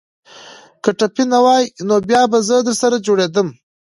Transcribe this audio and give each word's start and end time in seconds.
که 0.83 0.89
ټپي 0.99 1.23
نه 1.31 1.39
واى 1.43 1.65
نو 1.87 1.95
بيا 2.09 2.21
به 2.31 2.39
زه 2.47 2.55
درسره 2.67 2.97
جوړېدم. 3.05 3.47